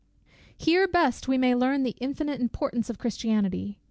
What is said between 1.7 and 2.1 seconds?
the